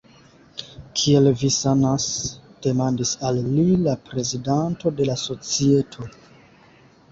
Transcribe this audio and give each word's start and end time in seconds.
Kiel 1.01 1.27
vi 1.41 1.49
sanas? 1.55 2.07
demandis 2.67 3.13
al 3.29 3.39
li 3.59 3.67
la 3.85 3.95
prezidanto 4.09 4.95
de 5.03 5.11
la 5.13 5.21
societo. 5.27 6.11